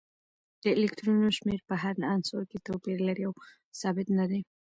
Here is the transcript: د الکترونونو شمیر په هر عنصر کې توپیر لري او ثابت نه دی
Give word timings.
د 0.61 0.63
الکترونونو 0.79 1.29
شمیر 1.37 1.61
په 1.69 1.75
هر 1.83 1.95
عنصر 2.13 2.41
کې 2.49 2.57
توپیر 2.67 2.97
لري 3.07 3.23
او 3.27 3.33
ثابت 3.79 4.07
نه 4.19 4.25
دی 4.31 4.41